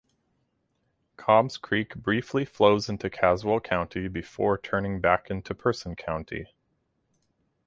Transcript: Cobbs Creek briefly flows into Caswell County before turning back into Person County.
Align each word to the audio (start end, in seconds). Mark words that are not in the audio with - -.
Cobbs 1.15 1.57
Creek 1.57 1.93
briefly 1.95 2.43
flows 2.43 2.89
into 2.89 3.07
Caswell 3.07 3.59
County 3.59 4.07
before 4.07 4.57
turning 4.57 4.99
back 4.99 5.29
into 5.29 5.53
Person 5.53 5.95
County. 5.95 6.47